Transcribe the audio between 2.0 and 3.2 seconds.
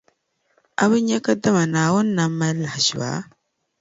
nam mali lahaʒiba?